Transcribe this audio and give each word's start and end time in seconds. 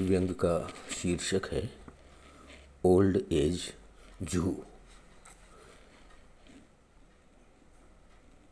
व्यंग 0.00 0.30
का 0.30 0.68
शीर्षक 0.90 1.42
है, 1.52 1.70
ओल्ड 2.84 3.32
एज 3.32 3.74
जू। 4.22 4.56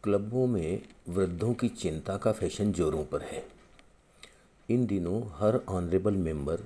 क्लबों 0.05 0.47
में 0.47 0.83
वृद्धों 1.09 1.55
की 1.55 1.69
चिंता 1.69 2.17
का 2.17 2.33
फ़ैशन 2.33 2.73
जोरों 2.73 3.05
पर 3.05 3.23
है। 3.23 3.49
इन 4.71 4.87
दिनों 4.87 5.23
हर 5.35 5.61
ऑनरेबल 5.69 6.15
मेंबर 6.15 6.61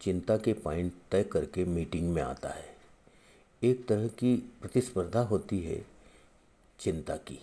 चिंता 0.00 0.36
के 0.36 0.52
पॉइंट 0.52 0.92
तय 1.10 1.22
करके 1.22 1.64
मीटिंग 1.64 2.14
में 2.14 2.22
आता 2.22 2.48
है। 2.48 2.76
एक 3.62 3.86
तरह 3.86 4.08
की 4.08 4.36
प्रतिस्पर्धा 4.36 5.20
होती 5.20 5.60
है 5.60 5.86
चिंता 6.78 7.16
की। 7.16 7.38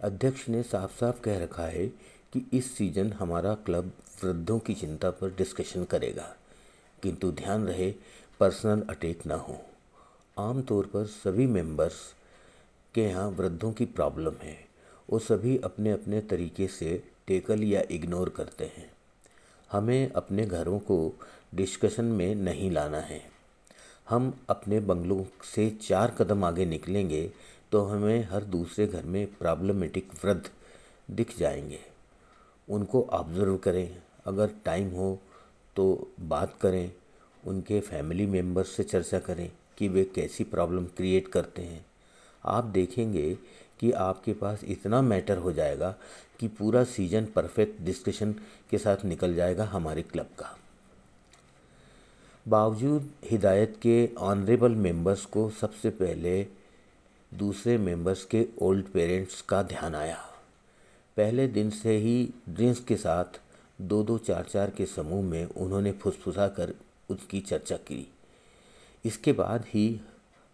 अध्यक्ष 0.00 0.48
ने 0.48 0.62
साफ़ 0.62 0.98
साफ़ 0.98 1.20
कह 1.20 1.38
रखा 1.38 1.66
है 1.66 1.86
कि 2.32 2.46
इस 2.52 2.76
सीज़न 2.76 3.12
हमारा 3.12 3.54
क्लब 3.54 3.92
वृद्धों 4.24 4.58
की 4.58 4.74
चिंता 4.74 5.10
पर 5.10 5.30
डिस्कशन 5.30 5.84
करेगा। 5.84 6.36
किंतु 7.02 7.32
ध्यान 7.32 7.66
रहे 7.66 7.94
पर्सनल 8.40 8.80
अटैक 8.80 9.26
ना 9.26 9.34
हो। 9.34 9.62
आमतौर 10.38 10.86
पर 10.86 11.06
सभी 11.06 11.46
मेंबर्स 11.46 12.14
के 12.94 13.02
यहाँ 13.02 13.28
वृद्धों 13.28 13.72
की 13.72 13.84
प्रॉब्लम 13.84 14.32
है। 14.42 14.68
वो 15.10 15.18
सभी 15.18 15.58
अपने 15.58 15.90
अपने 15.90 16.20
तरीके 16.20 16.66
से 16.68 17.04
टेकल 17.26 17.62
या 17.62 17.82
इग्नोर 17.90 18.28
करते 18.28 18.64
हैं। 18.64 18.90
हमें 19.72 20.12
अपने 20.12 20.46
घरों 20.46 20.78
को 20.78 21.20
डिस्कशन 21.54 22.04
में 22.04 22.34
नहीं 22.34 22.70
लाना 22.70 22.98
है। 22.98 23.30
हम 24.08 24.40
अपने 24.48 24.80
बंगलों 24.80 25.24
से 25.44 25.70
चार 25.70 26.10
कदम 26.10 26.44
आगे 26.44 26.64
निकलेंगे 26.64 27.32
तो 27.72 27.82
हमें 27.82 28.28
हर 28.30 28.44
दूसरे 28.44 28.86
घर 28.86 29.02
में 29.02 29.26
प्रॉब्लमेटिक 29.26 30.10
वृद्ध 30.24 30.50
दिख 31.10 31.38
जाएँगे। 31.38 31.91
उनको 32.72 33.02
ऑब्ज़र्व 33.12 33.56
करें। 33.56 33.96
अगर 34.26 34.50
टाइम 34.64 34.90
हो 34.90 35.18
तो 35.76 36.12
बात 36.20 36.54
करें, 36.60 36.92
उनके 37.44 37.80
फैमिली 37.80 38.26
मेंबर्स 38.26 38.68
से 38.68 38.82
चर्चा 38.82 39.18
करें 39.18 39.50
कि 39.78 39.88
वे 39.88 40.04
कैसी 40.04 40.44
प्रॉब्लम 40.44 40.84
क्रिएट 40.86 41.28
करते 41.28 41.62
हैं। 41.62 41.84
आप 42.44 42.64
देखेंगे 42.64 43.34
कि 43.80 43.90
आपके 43.90 44.32
पास 44.32 44.64
इतना 44.64 45.02
मैटर 45.02 45.38
हो 45.38 45.52
जाएगा 45.52 45.94
कि 46.40 46.48
पूरा 46.48 46.84
सीज़न 46.84 47.26
परफेक्ट 47.26 47.80
डिस्कशन 47.82 48.34
के 48.70 48.78
साथ 48.78 49.04
निकल 49.04 49.34
जाएगा 49.34 49.64
हमारे 49.64 50.02
क्लब 50.02 50.28
का। 50.38 50.56
बावजूद 52.46 53.10
हिदायत 53.30 53.76
के 53.82 54.08
ऑनरेबल 54.18 54.74
मेंबर्स 54.74 55.24
को 55.24 55.48
सबसे 55.50 55.90
पहले 55.90 56.46
दूसरे 57.32 57.78
मेंबर्स 57.78 58.24
के 58.24 58.46
ओल्ड 58.58 58.86
पेरेंट्स 58.86 59.40
का 59.42 59.62
ध्यान 59.62 59.94
आया। 59.94 60.31
पहले 61.16 61.46
दिन 61.48 61.70
से 61.72 61.96
ही 61.98 62.28
ड्रिंक्स 62.48 62.80
के 62.80 62.96
साथ 62.96 63.40
दो 63.80 64.02
दो 64.02 64.16
चार 64.18 64.44
चार 64.44 64.70
के 64.70 64.86
समूह 64.86 65.22
में 65.24 65.44
उन्होंने 65.46 65.92
फुसफुसा 65.92 66.48
कर 66.48 66.72
उसकी 67.10 67.40
चर्चा 67.40 67.76
की। 67.78 68.06
इसके 69.04 69.32
बाद 69.32 69.64
ही 69.68 70.00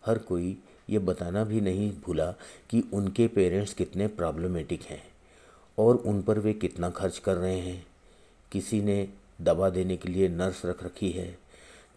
हर 0.03 0.19
कोई 0.19 0.57
ये 0.91 0.99
बताना 1.01 1.45
भी 1.45 1.61
नहीं 1.61 1.91
भूला 2.05 2.31
कि 2.71 2.83
उनके 2.95 3.27
पेरेंट्स 3.29 3.75
कितने 3.75 4.07
प्रॉब्लमेटिक 4.09 4.83
हैं 4.83 5.03
और 5.79 5.97
उन 5.97 6.23
पर 6.23 6.39
वे 6.39 6.53
कितना 6.55 6.91
खर्च 6.91 7.19
कर 7.19 7.37
रहे 7.37 7.59
हैं। 7.59 7.87
किसी 8.53 8.81
ने 8.83 9.09
दवा 9.41 9.69
देने 9.71 9.97
के 9.97 10.09
लिए 10.09 10.29
नर्स 10.29 10.65
रख 10.67 10.85
रखी 10.85 11.11
है 11.11 11.37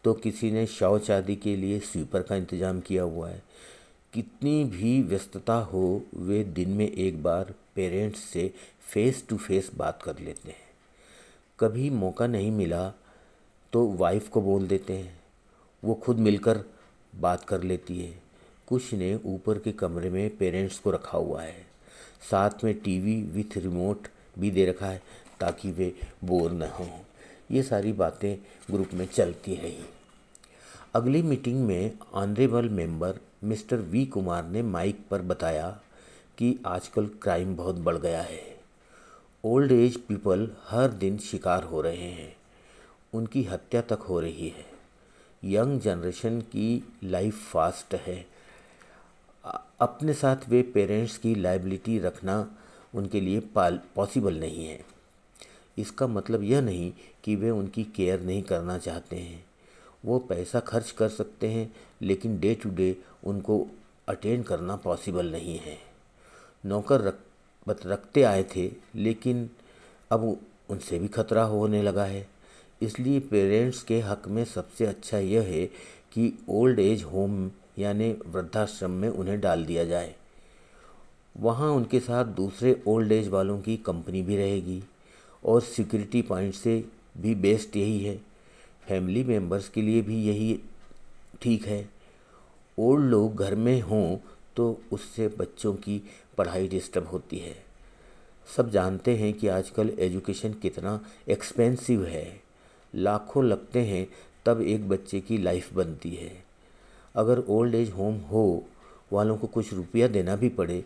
तो 0.04 0.14
किसी 0.16 0.52
ने 0.52 0.66
शौच 0.68 1.10
आदि 1.12 1.36
के 1.36 1.56
लिए 1.56 1.80
स्वीपर 1.82 2.22
का 2.22 2.36
इंतज़ाम 2.36 2.80
किया 2.82 3.04
हुआ 3.04 3.30
है। 3.30 3.42
कितनी 4.14 4.64
भी 4.64 5.02
व्यस्तता 5.02 5.54
हो, 5.54 6.04
वे 6.16 6.44
दिन 6.44 6.70
में 6.70 6.92
एक 6.92 7.24
बार 7.24 7.54
पेरेंट्स 7.76 8.20
से 8.20 8.54
फेस 8.82 9.26
टू 9.30 9.38
फेस 9.38 9.72
बात 9.76 10.04
कर 10.04 10.20
लेते 10.20 10.50
हैं। 10.50 10.70
कभी 11.60 11.90
मौका 11.90 12.28
नहीं 12.28 12.52
मिला 12.52 12.94
तो 13.74 13.88
वाइफ 13.88 14.30
को 14.30 14.42
बोल 14.42 14.68
देते 14.68 14.94
हैं। 14.94 15.20
वो 15.84 15.94
खुद 15.94 16.18
मिलकर 16.18 16.64
बात 17.16 17.46
कर 17.46 17.64
लेती 17.64 18.02
है। 18.02 18.22
कुछ 18.68 18.94
ने 18.94 19.20
ऊपर 19.26 19.60
के 19.60 19.72
कमरे 19.72 20.10
में 20.10 20.38
पेरेंट्स 20.38 20.80
को 20.80 20.92
रखा 20.92 21.18
हुआ 21.18 21.42
है। 21.42 21.66
साथ 22.32 22.64
में 22.64 22.80
टीवी 22.80 23.22
विथ 23.24 23.58
रिमोट 23.58 24.08
भी 24.40 24.52
दे 24.52 24.66
रखा 24.66 24.86
है 24.86 25.02
ताकि 25.40 25.72
वे 25.72 25.96
बोर 26.24 26.52
न 26.52 26.62
हों। 26.62 27.00
ये 27.52 27.64
सारी 27.64 27.94
बातें 27.94 28.38
ग्रुप 28.74 28.90
में 28.94 29.06
चलती 29.06 29.56
रही। 29.56 29.86
अगली 30.94 31.22
मीटिंग 31.22 31.68
में 31.68 31.98
honourable 32.14 32.70
member 32.70 33.20
mister 33.44 33.76
V 33.76 34.06
Kumar 34.06 34.46
ने 34.46 34.62
माइक 34.62 35.00
पर 35.12 35.22
बताया 35.22 35.80
कि 36.38 36.60
आजकल 36.66 37.08
क्राइम 37.22 37.56
बहुत 37.56 37.76
बढ़ 37.76 37.98
गया 37.98 38.22
है। 38.22 38.60
ओल्ड 39.44 39.72
एज 39.72 39.98
पीपल 39.98 40.50
हर 40.68 40.88
दिन 40.90 41.18
शिकार 41.18 41.64
हो 41.64 41.82
रहे 41.82 42.12
हैं। 42.12 42.36
उनकी 43.14 43.44
हत्या 43.44 43.82
तक 43.82 44.00
हो 44.00 44.20
रही 44.20 44.50
है। 44.50 44.66
यंग 45.44 45.80
जनरेशन 45.80 46.42
की 46.42 46.84
लाइफ 47.04 47.52
फास्ट 47.52 47.96
है। 47.96 48.26
अपने 49.80 50.14
साथ 50.14 50.50
वे 50.50 50.62
पेरेंट्स 50.62 51.18
की 51.18 51.36
लाइबिलिटी 51.36 52.00
रखना 52.00 52.58
उनके 52.96 53.22
लिए 53.22 53.40
पॉसिबल 53.58 54.40
नहीं 54.40 54.66
है। 54.66 54.84
इसका 55.78 56.08
मतलब 56.08 56.44
यह 56.44 56.62
नहीं 56.62 56.94
कि 57.24 57.36
वे 57.36 57.50
उनकी 57.50 57.84
केयर 57.84 58.22
नहीं 58.22 58.44
करना 58.44 58.78
चाहते 58.78 59.16
हैं। 59.16 59.46
वो 60.04 60.20
पैसा 60.20 60.60
खर्च 60.60 60.92
कर 60.92 61.10
सकते 61.10 61.48
हैं, 61.48 61.72
लेकिन 62.02 62.40
डे 62.40 62.54
टू 62.56 62.70
डे 62.70 62.96
उनको 63.24 63.66
अटेंड 64.08 64.44
करना 64.44 64.76
पॉसिबल 64.76 65.32
नहीं 65.32 65.58
है। 65.60 65.78
नौकर 66.66 67.02
रख 67.02 67.86
रखते 67.86 68.24
आए 68.24 68.44
थे, 68.56 68.70
लेकिन 68.96 69.50
अब 70.12 70.38
उनसे 70.70 71.00
भी 71.00 71.08
खतरा 71.08 71.44
होने 71.44 71.82
लगा 71.84 72.06
है। 72.06 72.28
इसलिए 72.82 73.20
पेरेंट्स 73.22 73.82
के 73.84 74.00
हक 74.00 74.28
में 74.28 74.44
सबसे 74.46 74.86
अच्छा 74.86 75.18
यह 75.18 75.44
है 75.44 75.66
कि 76.14 76.34
ओल्ड 76.50 76.80
एज 76.80 77.04
होम 77.04 77.50
यानी 77.80 78.12
वृद्धाश्रम 78.28 78.92
में 78.92 79.10
उन्हें 79.10 79.40
डाल 79.42 79.66
दिया 79.66 79.86
जाए। 79.86 80.16
वहाँ 81.36 81.70
उनके 81.72 82.00
साथ 82.00 82.26
दूसरे 82.36 82.82
ओल्ड 82.88 83.12
एज 83.12 83.28
वालों 83.28 83.60
की 83.62 83.76
कंपनी 83.78 84.22
भी 84.22 84.38
रहेगी, 84.38 84.82
और 85.44 85.62
सिक्योरिटी 85.62 86.22
पॉइंट 86.22 86.54
से 86.54 86.84
भी 87.18 87.36
बेस्ट 87.36 87.76
यही 87.78 88.00
है। 88.00 88.20
फैमिली 88.84 89.24
मेंबर्स 89.24 89.70
के 89.70 89.82
लिए 89.82 90.02
भी 90.02 90.24
यही 90.24 90.60
ठीक 91.42 91.66
है। 91.66 91.88
ओल्ड 92.78 93.06
लोग 93.06 93.36
घर 93.36 93.56
में 93.56 93.82
हों 93.82 94.18
तो 94.56 94.82
उससे 94.92 95.28
बच्चों 95.40 95.74
की 95.76 96.02
पढ़ाई 96.38 96.68
डिस्टर्ब 96.68 97.08
होती 97.08 97.38
है। 97.38 97.56
सब 98.48 98.70
जानते 98.70 99.16
हैं 99.18 99.34
कि 99.34 99.48
आजकल 99.48 99.90
एजुकेशन 100.00 100.54
कितना 100.54 101.00
एक्सपेंसिव 101.30 102.06
है। 102.06 102.42
लाखों 102.94 103.44
लगते 103.46 103.82
हैं 103.82 104.08
तब 104.46 104.62
एक 104.62 104.88
बच्चे 104.90 105.20
की 105.20 105.38
लाइफ 105.38 105.74
बनती 105.74 106.14
है। 106.16 106.32
अगर 107.16 107.44
ओल्ड 107.50 107.76
एज 107.76 107.92
होम 107.92 108.18
हो, 108.22 108.64
वालों 109.12 109.38
को 109.38 109.48
कुछ 109.48 109.74
रुपया 109.74 110.08
देना 110.08 110.36
भी 110.36 110.50
पड़े 110.50 110.84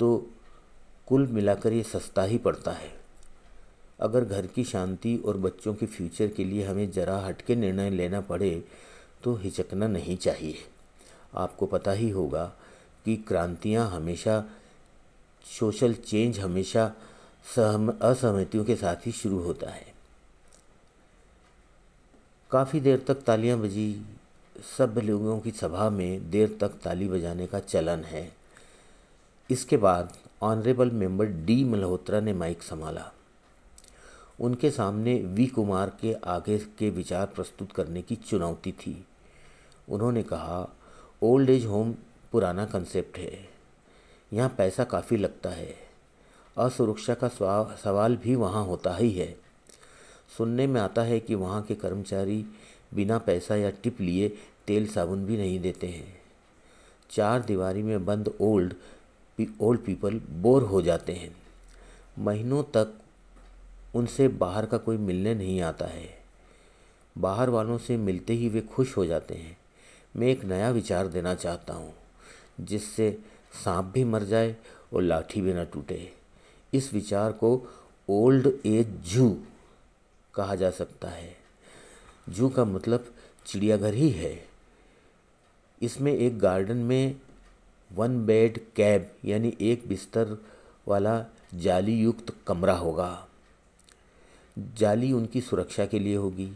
तो 0.00 0.16
कुल 1.06 1.26
मिलाकर 1.26 1.72
ये 1.72 1.82
सस्ता 1.82 2.22
ही 2.22 2.38
पड़ता 2.38 2.72
है। 2.72 2.92
अगर 4.00 4.24
घर 4.24 4.46
की 4.46 4.64
शांति 4.64 5.16
और 5.26 5.36
बच्चों 5.36 5.74
के 5.74 5.86
फ्यूचर 5.86 6.28
के 6.28 6.44
लिए 6.44 6.64
हमें 6.64 6.90
ज़रा 6.90 7.18
हटके 7.18 7.56
निर्णय 7.56 7.90
लेना 7.90 8.20
पड़े 8.20 8.64
तो 9.24 9.34
हिचकना 9.34 9.86
नहीं 9.86 10.16
चाहिए। 10.16 10.56
आपको 11.34 11.66
पता 11.66 11.92
ही 11.92 12.10
होगा 12.10 12.44
कि 13.04 13.16
क्रांतियाँ 13.16 13.90
हमेशा, 13.90 14.44
सोशल 15.58 15.94
चेंज 15.94 16.40
हमेशा 16.40 16.92
सहम, 17.56 17.88
असहमतियों 18.02 18.64
के 18.64 18.76
साथ 18.76 19.06
ही 19.06 19.12
शुरू 19.12 19.38
होता 19.38 19.70
है। 19.70 19.94
काफ़ी 22.50 22.80
देर 22.80 23.04
तक 23.08 23.14
तालियाँ 23.14 23.58
बजी, 23.58 24.06
सब 24.78 25.00
लोगों 25.04 25.40
की 25.40 25.50
सभा 25.50 25.90
में 25.90 26.30
देर 26.30 26.56
तक 26.60 26.68
ताली 26.68 27.08
बजाने 27.08 27.46
का 27.46 27.58
चलन 27.58 28.04
है। 28.04 28.32
इसके 29.50 29.76
बाद 29.76 30.16
ऑनरेबल 30.42 30.90
मेंबर 30.90 31.26
डी 31.26 31.64
मल्होत्रा 31.64 32.20
ने 32.20 32.32
माइक 32.32 32.62
संभाला। 32.62 33.12
उनके 34.40 34.70
सामने 34.70 35.14
वी 35.14 35.46
कुमार 35.46 35.92
के 36.00 36.12
आगे 36.12 36.58
के 36.58 36.90
विचार 36.90 37.26
प्रस्तुत 37.26 37.72
करने 37.72 38.02
की 38.02 38.16
चुनौती 38.16 38.72
थी। 38.72 39.06
उन्होंने 39.88 40.22
कहा, 40.22 40.68
ओल्ड 41.22 41.50
एज 41.50 41.66
होम 41.66 41.94
पुराना 42.32 42.66
कंसेप्ट 42.66 43.18
है। 43.18 43.48
यहाँ 44.32 44.54
पैसा 44.58 44.84
काफ़ी 44.84 45.16
लगता 45.16 45.50
है। 45.50 45.74
असुरक्षा 46.58 47.14
का 47.14 47.28
सवाल 47.76 48.16
भी 48.16 48.34
वहाँ 48.34 48.64
होता 48.64 48.96
ही 48.96 49.10
है। 49.10 49.36
सुनने 50.38 50.66
में 50.66 50.80
आता 50.80 51.02
है 51.02 51.20
कि 51.20 51.34
वहाँ 51.34 51.62
के 51.62 51.74
कर्मचारी 51.74 52.44
बिना 52.94 53.18
पैसा 53.18 53.56
या 53.56 53.70
टिप 53.70 54.00
लिए 54.00 54.28
तेल 54.66 54.88
साबुन 54.88 55.24
भी 55.26 55.36
नहीं 55.36 55.60
देते 55.60 55.86
हैं। 55.86 56.22
चार 57.10 57.42
दीवारी 57.42 57.82
में 57.82 58.04
बंद 58.04 58.34
ओल्ड 58.40 58.74
ओल्ड 59.60 59.80
पीपल 59.80 60.20
बोर 60.30 60.62
हो 60.62 60.82
जाते 60.82 61.12
हैं। 61.12 61.36
महीनों 62.18 62.62
तक 62.62 62.94
उनसे 63.94 64.28
बाहर 64.28 64.66
का 64.66 64.78
कोई 64.78 64.96
मिलने 64.96 65.34
नहीं 65.34 65.60
आता 65.60 65.86
है। 65.86 66.08
बाहर 67.16 67.50
वालों 67.50 67.78
से 67.78 67.96
मिलते 67.96 68.32
ही 68.32 68.48
वे 68.48 68.60
खुश 68.60 68.96
हो 68.96 69.06
जाते 69.06 69.34
हैं। 69.34 69.56
मैं 70.16 70.26
एक 70.26 70.44
नया 70.44 70.70
विचार 70.70 71.08
देना 71.08 71.34
चाहता 71.34 71.74
हूँ, 71.74 71.94
जिससे 72.60 73.18
सांप 73.64 73.84
भी 73.84 74.04
मर 74.04 74.24
जाए 74.24 74.56
और 74.92 75.02
लाठी 75.02 75.40
भी 75.40 75.52
ना 75.52 75.64
टूटे। 75.64 76.12
इस 76.72 76.92
विचार 76.94 77.32
को 77.32 77.50
ओल्ड 78.08 78.52
एज 78.66 78.88
जू 79.04 79.28
कहा 80.34 80.54
जा 80.54 80.70
सकता 80.70 81.08
है। 81.08 81.36
जू 82.28 82.48
का 82.48 82.64
मतलब 82.64 83.14
चिड़ियाघर 83.46 83.94
ही 83.94 84.10
है। 84.10 84.48
इसमें 85.82 86.12
एक 86.12 86.38
गार्डन 86.38 86.76
में 86.76 87.16
वन 87.90 88.24
बेड 88.26 88.58
कैब 88.76 89.10
यानी 89.24 89.56
एक 89.60 89.88
बिस्तर 89.88 90.36
वाला 90.88 91.24
जाली 91.54 91.94
युक्त 92.00 92.34
कमरा 92.46 92.74
होगा। 92.74 93.28
जाली 94.58 95.12
उनकी 95.12 95.40
सुरक्षा 95.40 95.86
के 95.86 95.98
लिए 95.98 96.16
होगी। 96.16 96.52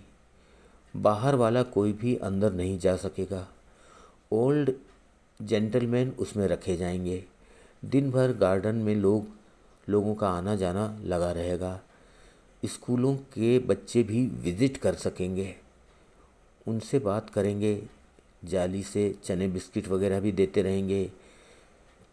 बाहर 0.97 1.35
वाला 1.35 1.63
कोई 1.63 1.93
भी 1.93 2.17
अंदर 2.17 2.53
नहीं 2.53 2.79
जा 2.79 2.97
सकेगा। 2.97 3.49
ओल्ड 4.33 4.73
जेंटलमैन 5.43 6.11
उसमें 6.11 6.49
रखे 6.49 6.77
जाएँगे। 6.77 7.25
दिन 7.85 8.11
भर 8.11 8.33
गार्डन 8.33 8.75
में 8.75 8.97
लोग, 8.97 9.27
लोगों 9.89 10.15
का 10.15 10.31
आना 10.31 10.57
जाना 10.57 10.99
लगा 11.05 11.33
रहेगा। 11.33 11.81
स्कूलों 12.65 13.17
के 13.17 13.59
बच्चे 13.59 14.03
भी 14.03 14.27
विज़िट 14.27 14.77
कर 14.77 14.95
सकेंगे। 14.95 15.57
उनसे 16.67 16.99
बात 16.99 17.31
करेंगे। 17.31 17.83
जाली 18.45 18.83
से 18.83 19.19
चने 19.25 19.49
बिस्किट 19.49 19.89
वगैरह 19.89 20.21
भी 20.21 20.33
देते 20.33 20.63
रहेंगे। 20.63 21.13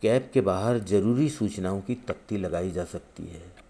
कैब 0.01 0.29
के 0.33 0.41
बाहर 0.41 0.79
ज़रूरी 0.79 1.29
सूचनाओं 1.29 1.81
की 1.81 1.95
तख्ती 1.95 2.37
लगाई 2.37 2.71
जा 2.71 2.85
सकती 2.85 3.23
है। 3.23 3.64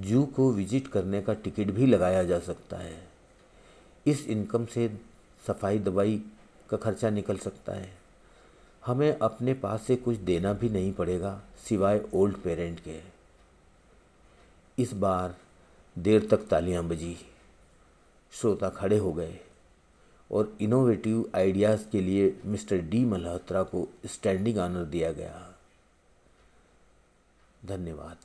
जू 0.00 0.24
को 0.26 0.50
विज़िट 0.52 0.88
करने 0.88 1.20
का 1.22 1.34
टिकट 1.34 1.70
भी 1.70 1.86
लगाया 1.86 2.22
जा 2.24 2.38
सकता 2.38 2.76
है। 2.76 2.96
इस 4.06 4.26
इनकम 4.26 4.66
से 4.66 4.88
सफ़ाई 5.46 5.78
दवाई 5.78 6.22
का 6.70 6.76
खर्चा 6.76 7.10
निकल 7.10 7.36
सकता 7.36 7.72
है। 7.72 7.90
हमें 8.86 9.18
अपने 9.18 9.54
पास 9.54 9.82
से 9.82 9.96
कुछ 9.96 10.16
देना 10.16 10.52
भी 10.52 10.68
नहीं 10.68 10.92
पड़ेगा, 10.92 11.40
सिवाय 11.68 12.00
ओल्ड 12.14 12.36
पेरेंट 12.36 12.80
के। 12.80 13.00
इस 14.78 14.92
बार 14.92 15.36
देर 15.96 16.28
तक 16.30 16.46
तालियाँ 16.48 16.84
बजी। 16.84 17.16
श्रोता 18.32 18.68
खड़े 18.68 18.98
हो 18.98 19.12
गए 19.12 19.38
और 20.30 20.56
इनोवेटिव 20.60 21.30
आइडियाज़ 21.34 21.88
के 21.92 22.00
लिए 22.00 22.40
मिस्टर 22.46 22.78
डी 22.78 23.04
मल्होत्रा 23.04 23.62
को 23.62 23.86
स्टैंडिंग 24.06 24.58
ऑनर 24.58 24.84
दिया 24.84 25.12
गया। 25.12 25.54
धन्यवाद। 27.66 28.16